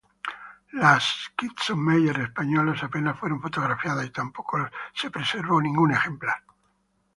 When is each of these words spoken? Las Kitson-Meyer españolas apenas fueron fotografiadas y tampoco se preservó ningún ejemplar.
Las 0.71 1.31
Kitson-Meyer 1.37 2.21
españolas 2.21 2.81
apenas 2.81 3.19
fueron 3.19 3.39
fotografiadas 3.39 4.03
y 4.07 4.09
tampoco 4.09 4.57
se 4.95 5.11
preservó 5.11 5.61
ningún 5.61 5.91
ejemplar. 5.91 6.43